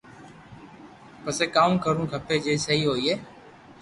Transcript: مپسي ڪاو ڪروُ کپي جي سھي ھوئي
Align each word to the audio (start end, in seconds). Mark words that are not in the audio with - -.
مپسي 1.23 1.45
ڪاو 1.55 1.71
ڪروُ 1.83 2.03
کپي 2.11 2.37
جي 2.43 2.53
سھي 2.65 2.77
ھوئي 2.89 3.13